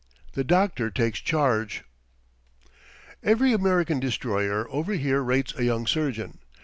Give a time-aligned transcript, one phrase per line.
[0.33, 1.83] THE DOCTOR TAKES CHARGE
[3.21, 6.39] Every American destroyer over here rates a young surgeon.